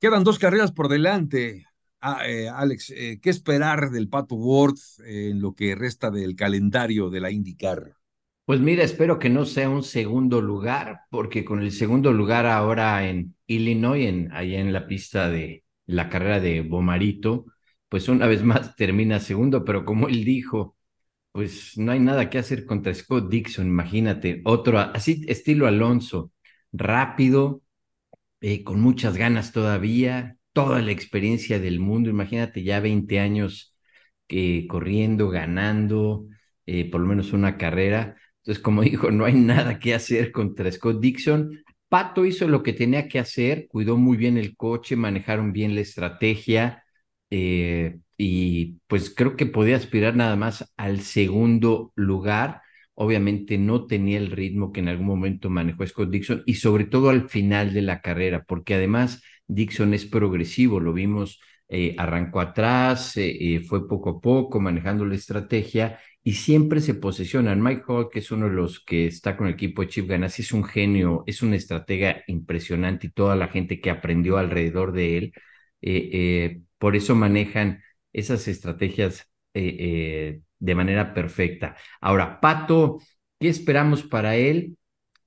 [0.01, 1.67] Quedan dos carreras por delante.
[2.01, 7.11] Ah, eh, Alex, eh, ¿qué esperar del Pato Ward en lo que resta del calendario
[7.11, 7.97] de la IndyCar?
[8.45, 13.07] Pues mira, espero que no sea un segundo lugar, porque con el segundo lugar ahora
[13.09, 17.45] en Illinois, en, allá en la pista de la carrera de Bomarito,
[17.89, 20.77] pues una vez más termina segundo, pero como él dijo,
[21.33, 26.33] pues no hay nada que hacer contra Scott Dixon, imagínate, otro, así estilo Alonso,
[26.73, 27.63] rápido,
[28.41, 33.77] eh, con muchas ganas todavía, toda la experiencia del mundo, imagínate ya 20 años
[34.29, 36.27] eh, corriendo, ganando,
[36.67, 38.17] eh, por lo menos una carrera.
[38.39, 41.63] Entonces, como dijo, no hay nada que hacer contra Scott Dixon.
[41.89, 45.81] Pato hizo lo que tenía que hacer, cuidó muy bien el coche, manejaron bien la
[45.83, 46.83] estrategia
[47.31, 52.63] eh, y pues creo que podía aspirar nada más al segundo lugar.
[52.95, 57.11] Obviamente no tenía el ritmo que en algún momento manejó Scott Dixon y sobre todo
[57.11, 63.17] al final de la carrera, porque además Dixon es progresivo, lo vimos, eh, arrancó atrás,
[63.17, 67.63] eh, eh, fue poco a poco manejando la estrategia y siempre se posesionan.
[67.63, 70.43] Mike Hall, que es uno de los que está con el equipo de Chip Ganassi,
[70.43, 75.19] es un genio, es una estratega impresionante y toda la gente que aprendió alrededor de
[75.19, 75.33] él,
[76.79, 77.83] por eso manejan
[78.13, 81.77] esas estrategias de manera perfecta.
[82.01, 82.99] Ahora, Pato,
[83.39, 84.77] ¿qué esperamos para él?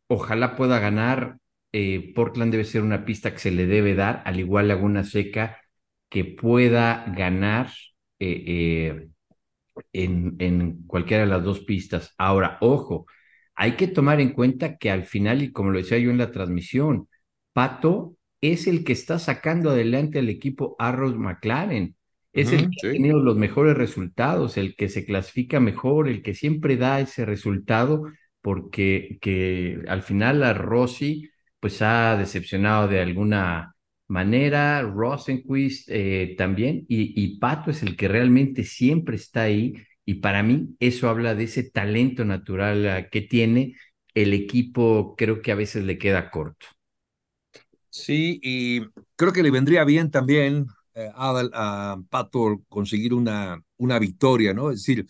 [0.07, 1.37] Ojalá pueda ganar
[1.71, 5.57] eh, Portland debe ser una pista que se le debe dar, al igual Laguna Seca,
[6.09, 7.71] que pueda ganar
[8.19, 9.07] eh, eh,
[9.93, 12.13] en, en cualquiera de las dos pistas.
[12.17, 13.05] Ahora, ojo,
[13.55, 16.31] hay que tomar en cuenta que al final, y como lo decía yo en la
[16.31, 17.07] transmisión,
[17.53, 21.95] Pato es el que está sacando adelante al equipo Arrows McLaren.
[22.33, 26.33] Es el que ha tenido los mejores resultados, el que se clasifica mejor, el que
[26.33, 28.05] siempre da ese resultado,
[28.41, 31.29] porque que al final a Rossi
[31.61, 33.75] pues ha decepcionado de alguna
[34.07, 40.43] manera, Rosenquist eh, también, y, Pato es el que realmente siempre está ahí, y para
[40.43, 43.75] mí eso habla de ese talento natural ah, que tiene,
[44.13, 46.65] el equipo creo que a veces le queda corto.
[47.89, 48.81] Sí, y
[49.15, 54.71] creo que le vendría bien también eh, a, Pato conseguir una, una victoria, ¿no?
[54.71, 55.05] Es decir,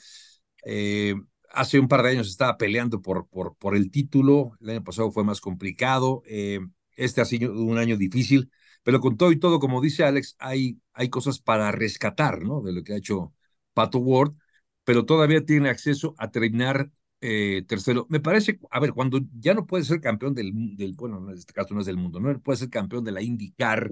[0.65, 1.15] eh,
[1.53, 5.11] hace un par de años estaba peleando por, por, por el título, el año pasado
[5.11, 6.59] fue más complicado, eh,
[6.95, 8.51] este ha sido un año difícil,
[8.83, 12.61] pero con todo y todo, como dice Alex, hay, hay cosas para rescatar, ¿no?
[12.61, 13.33] De lo que ha hecho
[13.73, 14.33] Pato Ward,
[14.83, 18.07] pero todavía tiene acceso a terminar eh, tercero.
[18.09, 21.53] Me parece, a ver, cuando ya no puede ser campeón del, del, bueno, en este
[21.53, 23.91] caso no es del mundo, no puede ser campeón de la IndyCar,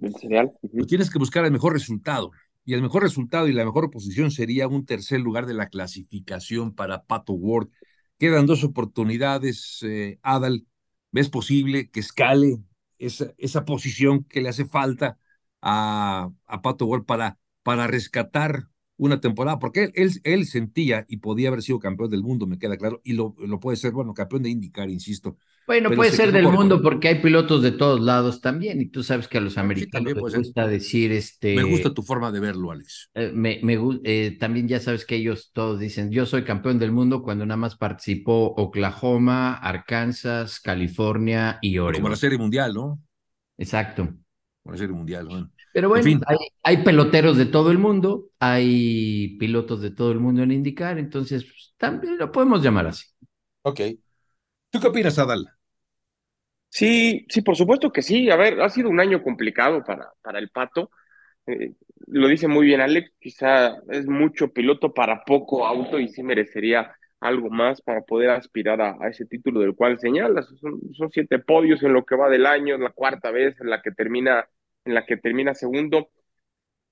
[0.71, 2.31] pues tienes que buscar el mejor resultado
[2.69, 6.75] y el mejor resultado y la mejor posición sería un tercer lugar de la clasificación
[6.75, 7.69] para Pato Ward.
[8.19, 10.67] Quedan dos oportunidades, eh, Adal.
[11.11, 12.59] ¿Ves posible que escale
[12.99, 15.17] esa, esa posición que le hace falta
[15.63, 21.47] a, a Pato Ward para, para rescatar una temporada, porque él, él, sentía y podía
[21.47, 24.43] haber sido campeón del mundo, me queda claro, y lo, lo puede ser, bueno, campeón
[24.43, 25.37] de indicar, insisto.
[25.69, 29.27] Bueno, puede ser del mundo porque hay pilotos de todos lados también, y tú sabes
[29.27, 31.55] que a los americanos les gusta decir este.
[31.55, 33.11] Me gusta tu forma de verlo, Alex.
[33.13, 36.91] Eh, me, me eh, también ya sabes que ellos todos dicen, yo soy campeón del
[36.91, 42.01] mundo cuando nada más participó Oklahoma, Arkansas, California y Oregon.
[42.01, 42.99] Como la serie mundial, ¿no?
[43.55, 44.05] Exacto.
[44.63, 45.51] Como la serie mundial, ¿no?
[45.71, 46.19] Pero bueno,
[46.63, 51.43] hay, peloteros de todo el mundo, hay pilotos de todo el mundo en indicar, entonces
[51.43, 53.05] pues, también lo podemos llamar así.
[53.61, 53.81] Ok.
[54.71, 55.58] ¿Tú qué opinas, Adal?
[56.69, 58.29] Sí, sí, por supuesto que sí.
[58.29, 60.91] A ver, ha sido un año complicado para, para el Pato.
[61.47, 61.73] Eh,
[62.07, 66.95] lo dice muy bien Alex, quizá es mucho piloto para poco auto y sí merecería
[67.19, 70.47] algo más para poder aspirar a, ese título del cual señalas.
[70.59, 73.69] Son, son, siete podios en lo que va del año, es la cuarta vez en
[73.69, 74.47] la que termina,
[74.85, 76.09] en la que termina segundo.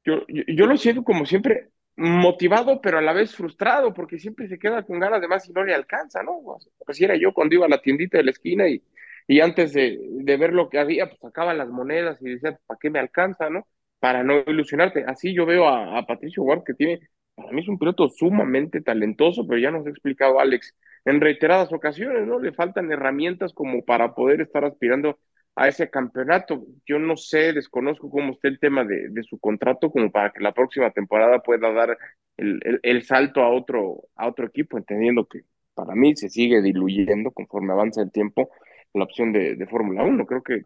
[0.03, 4.59] Yo, yo, lo siento como siempre motivado, pero a la vez frustrado, porque siempre se
[4.59, 6.41] queda con ganas de más y no le alcanza, ¿no?
[6.87, 8.81] Así era yo cuando iba a la tiendita de la esquina y,
[9.27, 12.79] y antes de, de ver lo que había, pues sacaba las monedas y decía, ¿para
[12.81, 13.67] qué me alcanza, no?
[13.99, 15.03] Para no ilusionarte.
[15.05, 17.01] Así yo veo a, a Patricio Ward, que tiene,
[17.35, 20.73] para mí es un piloto sumamente talentoso, pero ya nos ha explicado Alex
[21.05, 22.39] en reiteradas ocasiones, ¿no?
[22.39, 25.19] Le faltan herramientas como para poder estar aspirando
[25.55, 26.65] a ese campeonato.
[26.85, 30.41] Yo no sé, desconozco cómo está el tema de, de su contrato, como para que
[30.41, 31.97] la próxima temporada pueda dar
[32.37, 35.41] el, el, el, salto a otro, a otro equipo, entendiendo que
[35.73, 38.51] para mí se sigue diluyendo conforme avanza el tiempo
[38.93, 40.25] la opción de, de Fórmula 1.
[40.25, 40.63] Creo que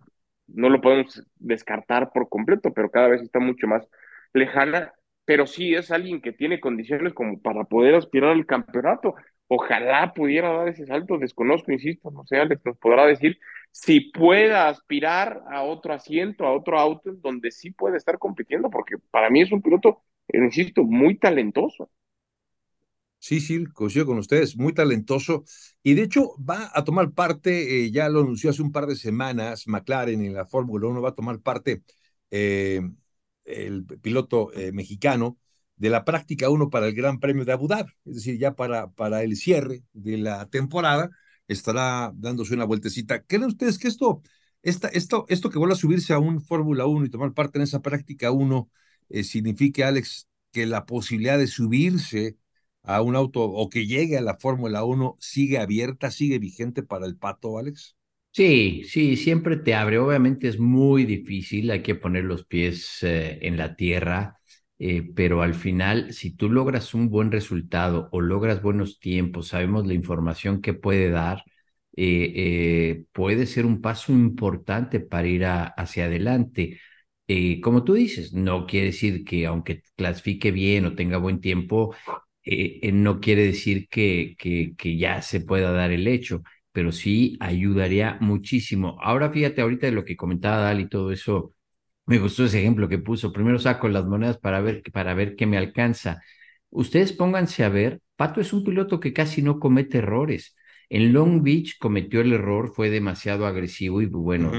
[0.48, 3.88] no lo podemos descartar por completo, pero cada vez está mucho más
[4.34, 4.94] lejana.
[5.26, 9.16] Pero sí es alguien que tiene condiciones como para poder aspirar al campeonato.
[9.48, 13.38] Ojalá pudiera dar ese salto, desconozco, insisto, no sé, Alex nos podrá decir
[13.72, 18.96] si pueda aspirar a otro asiento, a otro auto donde sí puede estar compitiendo, porque
[19.12, 21.90] para mí es un piloto, insisto, muy talentoso.
[23.24, 25.44] Sí, sí, coincido con ustedes, muy talentoso.
[25.84, 28.96] Y de hecho va a tomar parte, eh, ya lo anunció hace un par de
[28.96, 31.84] semanas, McLaren en la Fórmula 1 va a tomar parte
[32.32, 32.82] eh,
[33.46, 35.38] el piloto eh, mexicano
[35.76, 37.92] de la práctica 1 para el Gran Premio de Abu Dhabi.
[38.06, 41.12] Es decir, ya para, para el cierre de la temporada
[41.48, 43.22] estará dándose una vueltecita.
[43.24, 44.24] ¿Creen ustedes que esto,
[44.64, 47.64] esta, esto, esto que vuelva a subirse a un Fórmula 1 y tomar parte en
[47.64, 48.70] esa práctica 1
[49.24, 52.38] signifique, Alex, que la posibilidad de subirse
[52.84, 57.06] a un auto o que llegue a la Fórmula 1 sigue abierta, sigue vigente para
[57.06, 57.96] el pato, Alex?
[58.34, 59.98] Sí, sí, siempre te abre.
[60.00, 64.40] Obviamente es muy difícil, hay que poner los pies eh, en la tierra,
[64.80, 69.86] eh, pero al final, si tú logras un buen resultado o logras buenos tiempos, sabemos
[69.86, 71.44] la información que puede dar,
[71.98, 76.80] eh, puede ser un paso importante para ir hacia adelante.
[77.62, 81.94] como tú dices, no quiere decir que aunque clasifique bien o tenga buen tiempo,
[82.44, 86.92] eh, eh, no quiere decir que, que, que, ya se pueda dar el hecho, pero
[86.92, 88.98] sí ayudaría muchísimo.
[89.02, 91.54] Ahora fíjate ahorita de lo que comentaba Dal y todo eso,
[92.06, 93.34] me gustó ese ejemplo que puso.
[93.34, 96.22] Primero saco las monedas para ver, para ver qué me alcanza.
[96.70, 100.56] Ustedes pónganse a ver, Pato es un piloto que casi no comete errores.
[100.90, 104.52] En Long Beach cometió el error, fue demasiado agresivo y bueno,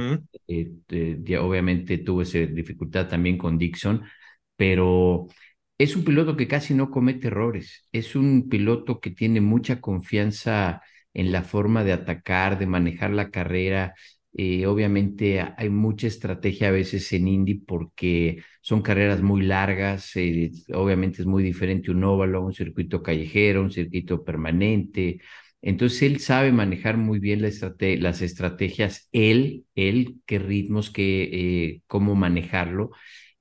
[0.48, 4.02] eh, obviamente tuvo esa dificultad también con Dixon,
[4.56, 5.26] pero
[5.82, 10.80] es un piloto que casi no comete errores, es un piloto que tiene mucha confianza
[11.14, 13.94] en la forma de atacar, de manejar la carrera.
[14.34, 20.50] Eh, obviamente hay mucha estrategia a veces en Indy porque son carreras muy largas, eh,
[20.72, 25.20] obviamente es muy diferente un óvalo, un circuito callejero, un circuito permanente.
[25.60, 31.22] Entonces él sabe manejar muy bien las estrategias, él, él, qué ritmos, qué,
[31.74, 32.90] eh, cómo manejarlo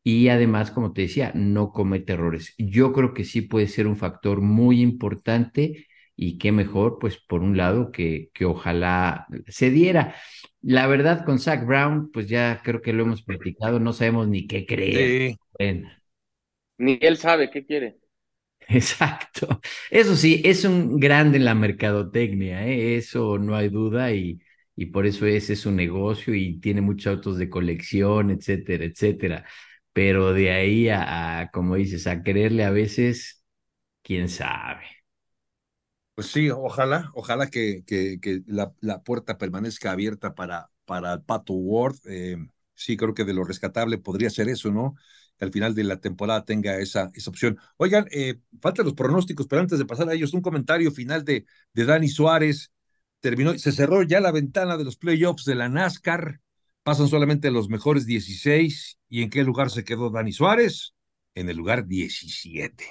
[0.03, 2.53] y además, como te decía, no comete errores.
[2.57, 7.41] Yo creo que sí puede ser un factor muy importante y qué mejor, pues por
[7.41, 10.15] un lado, que, que ojalá se diera.
[10.61, 14.47] La verdad, con Zach Brown, pues ya creo que lo hemos platicado, no sabemos ni
[14.47, 15.17] qué creer.
[16.79, 17.97] Ni él sabe qué quiere.
[18.67, 19.59] Exacto.
[19.89, 22.95] Eso sí, es un grande en la mercadotecnia, ¿eh?
[22.97, 24.39] eso no hay duda y,
[24.75, 29.45] y por eso ese es su negocio y tiene muchos autos de colección, etcétera, etcétera
[29.93, 33.43] pero de ahí a, como dices, a creerle a veces,
[34.03, 34.85] quién sabe.
[36.15, 41.23] Pues sí, ojalá, ojalá que, que, que la, la, puerta permanezca abierta para, para el
[41.23, 41.95] Pato Ward.
[42.05, 42.37] Eh,
[42.75, 44.95] sí, creo que de lo rescatable podría ser eso, ¿no?
[45.37, 47.57] Que al final de la temporada tenga esa, esa opción.
[47.77, 51.45] Oigan, eh, faltan los pronósticos, pero antes de pasar a ellos, un comentario final de,
[51.73, 52.71] de Dani Suárez.
[53.19, 56.41] Terminó, se cerró ya la ventana de los playoffs de la NASCAR.
[56.83, 58.99] Pasan solamente los mejores 16.
[59.09, 60.93] ¿Y en qué lugar se quedó Dani Suárez?
[61.35, 62.85] En el lugar 17.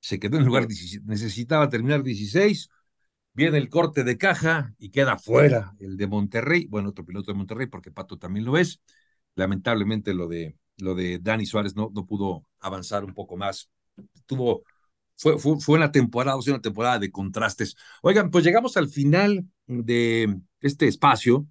[0.00, 1.04] Se quedó en el lugar 17.
[1.06, 2.68] Necesitaba terminar 16.
[3.34, 6.66] Viene el corte de caja y queda fuera el de Monterrey.
[6.68, 8.80] Bueno, otro piloto de Monterrey, porque Pato también lo es.
[9.34, 13.68] Lamentablemente lo de, lo de Dani Suárez no, no pudo avanzar un poco más.
[14.24, 14.62] Tuvo,
[15.14, 17.76] fue, fue, fue una temporada, fue una temporada de contrastes.
[18.00, 21.46] Oigan, pues llegamos al final de este espacio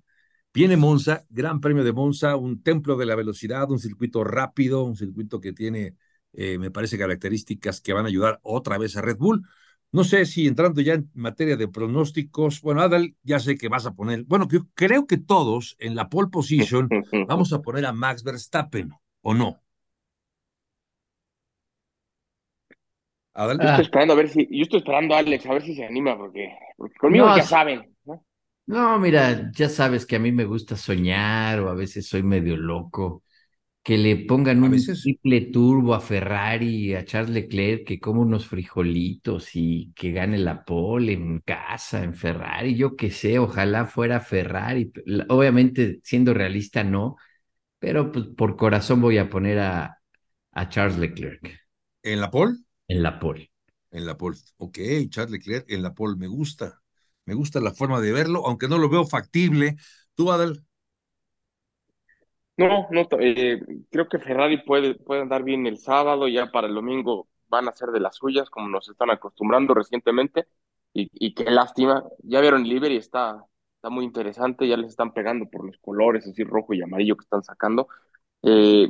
[0.55, 4.95] Viene Monza, Gran Premio de Monza, un templo de la velocidad, un circuito rápido, un
[4.95, 5.97] circuito que tiene,
[6.31, 9.45] eh, me parece, características que van a ayudar otra vez a Red Bull.
[9.91, 13.85] No sé si entrando ya en materia de pronósticos, bueno, Adal, ya sé que vas
[13.85, 16.87] a poner, bueno, yo creo que todos en la pole position
[17.27, 18.91] vamos a poner a Max Verstappen,
[19.23, 19.61] ¿o no?
[23.33, 23.59] Adal.
[23.59, 25.83] Yo estoy esperando a ver si, yo estoy esperando a Alex a ver si se
[25.83, 26.47] anima, porque,
[26.97, 27.94] conmigo ya saben.
[28.67, 28.99] ¿No?
[28.99, 33.23] mira, ya sabes que a mí me gusta soñar o a veces soy medio loco
[33.83, 39.51] que le pongan un triple turbo a Ferrari, a Charles Leclerc, que come unos frijolitos
[39.55, 44.91] y que gane la pole en casa, en Ferrari, yo qué sé, ojalá fuera Ferrari.
[45.29, 47.17] Obviamente, siendo realista, no,
[47.79, 49.99] pero pues, por corazón voy a poner a,
[50.53, 51.59] a Charles Leclerc.
[52.03, 52.55] ¿En la pole?
[52.87, 53.51] En la pole.
[53.89, 54.37] En la pole.
[54.57, 54.77] Ok,
[55.09, 56.83] Charles Leclerc en la pole, me gusta.
[57.25, 59.75] Me gusta la forma de verlo, aunque no lo veo factible.
[60.15, 60.63] ¿Tú, Adel?
[62.57, 63.59] No, no, eh,
[63.89, 67.73] creo que Ferrari puede, puede andar bien el sábado, ya para el domingo van a
[67.73, 70.45] ser de las suyas, como nos están acostumbrando recientemente,
[70.93, 73.43] y, qué lástima, ya vieron el y está,
[73.75, 77.23] está muy interesante, ya les están pegando por los colores así rojo y amarillo que
[77.23, 77.89] están sacando.
[78.41, 78.89] Eh,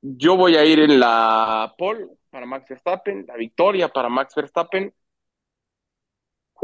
[0.00, 4.94] yo voy a ir en la pole para Max Verstappen, la victoria para Max Verstappen.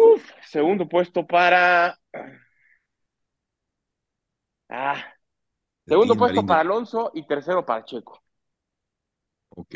[0.00, 1.98] Uf, segundo puesto para...
[4.68, 5.04] Ah,
[5.86, 8.22] Segundo puesto para Alonso y tercero para Checo.
[9.48, 9.74] Ok,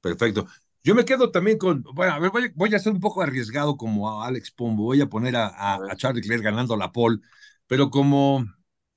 [0.00, 0.46] perfecto.
[0.82, 4.10] Yo me quedo también con, bueno, a ver, voy, a ser un poco arriesgado como
[4.10, 7.18] a Alex Pombo, voy a poner a, a, Charles Leclerc ganando la pole,
[7.66, 8.44] pero como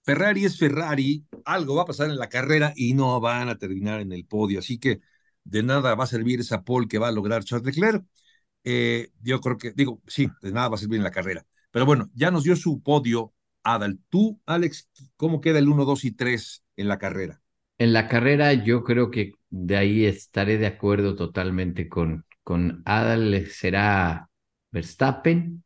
[0.01, 4.01] Ferrari es Ferrari, algo va a pasar en la carrera y no van a terminar
[4.01, 5.01] en el podio, así que
[5.43, 8.03] de nada va a servir esa pole que va a lograr Charles Leclerc.
[8.63, 11.45] Eh, yo creo que, digo, sí, de nada va a servir en la carrera.
[11.71, 13.33] Pero bueno, ya nos dio su podio
[13.63, 13.99] Adal.
[14.09, 17.41] Tú, Alex, ¿cómo queda el 1, 2 y 3 en la carrera?
[17.77, 23.47] En la carrera yo creo que de ahí estaré de acuerdo totalmente con, con Adal.
[23.47, 24.29] Será
[24.71, 25.63] Verstappen.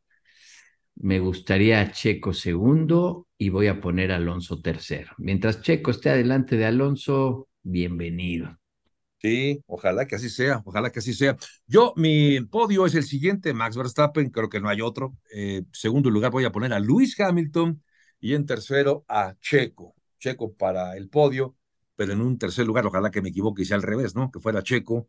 [0.96, 5.12] Me gustaría Checo segundo y voy a poner Alonso tercero.
[5.18, 8.58] Mientras Checo esté adelante de Alonso, bienvenido.
[9.26, 11.36] Sí, ojalá que así sea, ojalá que así sea.
[11.66, 15.16] Yo, mi podio es el siguiente, Max Verstappen, creo que no hay otro.
[15.34, 17.82] Eh, segundo lugar voy a poner a Lewis Hamilton
[18.20, 19.96] y en tercero a Checo.
[20.20, 21.56] Checo para el podio,
[21.96, 24.30] pero en un tercer lugar, ojalá que me equivoque y sea al revés, ¿no?
[24.30, 25.08] Que fuera Checo,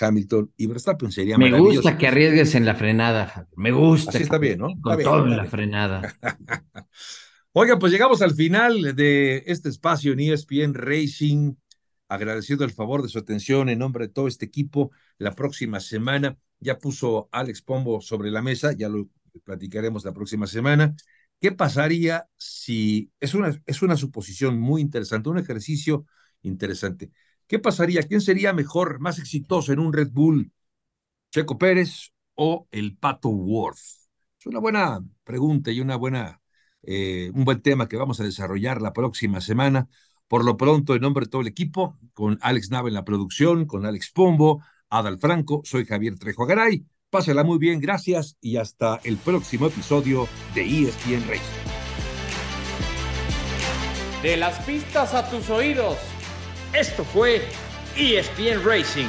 [0.00, 4.12] Hamilton y Verstappen sería Me gusta que arriesgues en la frenada, me gusta.
[4.12, 4.68] Así está bien, ¿no?
[4.80, 6.14] Con todo en la frenada.
[7.52, 11.54] Oiga, pues llegamos al final de este espacio en ESPN Racing
[12.08, 14.90] agradeciendo el favor de su atención en nombre de todo este equipo.
[15.18, 19.08] La próxima semana ya puso Alex Pombo sobre la mesa, ya lo
[19.44, 20.94] platicaremos la próxima semana.
[21.40, 26.06] ¿Qué pasaría si, es una, es una suposición muy interesante, un ejercicio
[26.42, 27.10] interesante.
[27.46, 28.02] ¿Qué pasaría?
[28.02, 30.52] ¿Quién sería mejor, más exitoso en un Red Bull?
[31.30, 33.78] ¿Checo Pérez o el Pato Worth?
[34.38, 36.40] Es una buena pregunta y una buena,
[36.82, 39.88] eh, un buen tema que vamos a desarrollar la próxima semana.
[40.28, 43.66] Por lo pronto, en nombre de todo el equipo, con Alex Nava en la producción,
[43.66, 46.84] con Alex Pombo, Adal Franco, soy Javier Trejo Garay.
[47.10, 51.68] Pásela muy bien, gracias y hasta el próximo episodio de ESPN Racing.
[54.22, 55.96] De las pistas a tus oídos.
[56.74, 57.40] Esto fue
[57.96, 59.08] ESPN Racing